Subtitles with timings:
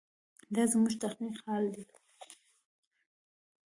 [0.55, 1.83] دا زموږ د تحقیق حال دی.